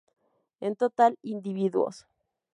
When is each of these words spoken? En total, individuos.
En 0.61 0.73
total, 0.75 1.19
individuos. 1.21 2.07